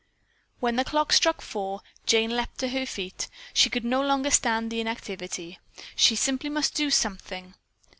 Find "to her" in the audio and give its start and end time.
2.57-2.87